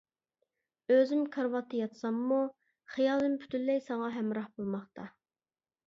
[0.95, 2.41] ئۆزۈم كارىۋاتتا ياتساممۇ،
[2.97, 5.11] خىيالىم پۈتۈنلەي ساڭا ھەمراھ بولماقتا.